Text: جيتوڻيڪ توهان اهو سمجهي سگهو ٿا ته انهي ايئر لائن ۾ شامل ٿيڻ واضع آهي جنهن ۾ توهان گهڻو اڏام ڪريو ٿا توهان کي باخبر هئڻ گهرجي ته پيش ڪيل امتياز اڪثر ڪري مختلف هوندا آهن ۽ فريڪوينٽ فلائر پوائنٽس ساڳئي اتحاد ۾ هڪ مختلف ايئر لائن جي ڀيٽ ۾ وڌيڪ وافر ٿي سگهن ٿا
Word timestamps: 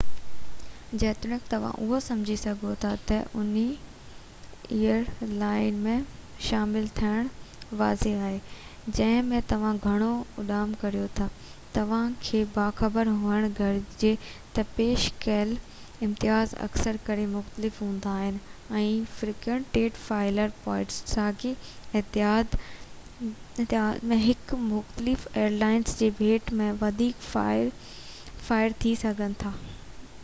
جيتوڻيڪ 1.01 1.43
توهان 1.51 1.75
اهو 1.83 1.97
سمجهي 2.05 2.33
سگهو 2.39 2.71
ٿا 2.79 2.89
ته 3.09 3.19
انهي 3.41 4.73
ايئر 4.77 5.29
لائن 5.43 5.77
۾ 5.85 5.93
شامل 6.47 6.89
ٿيڻ 6.97 7.29
واضع 7.81 8.11
آهي 8.29 8.41
جنهن 8.97 9.29
۾ 9.35 9.39
توهان 9.53 9.79
گهڻو 9.85 10.09
اڏام 10.43 10.73
ڪريو 10.83 11.05
ٿا 11.21 11.27
توهان 11.77 12.17
کي 12.27 12.41
باخبر 12.57 13.11
هئڻ 13.23 13.47
گهرجي 13.61 14.11
ته 14.57 14.67
پيش 14.79 15.07
ڪيل 15.27 15.55
امتياز 16.09 16.57
اڪثر 16.69 17.01
ڪري 17.09 17.29
مختلف 17.39 17.81
هوندا 17.85 18.17
آهن 18.25 18.41
۽ 18.83 18.91
فريڪوينٽ 19.21 20.03
فلائر 20.11 20.53
پوائنٽس 20.69 20.99
ساڳئي 21.17 21.53
اتحاد 22.03 22.61
۾ 24.13 24.23
هڪ 24.27 24.61
مختلف 24.69 25.29
ايئر 25.35 25.59
لائن 25.65 25.89
جي 25.97 26.11
ڀيٽ 26.23 26.55
۾ 26.69 26.71
وڌيڪ 26.87 27.27
وافر 27.35 28.81
ٿي 28.85 28.97
سگهن 29.09 29.39
ٿا 29.45 29.55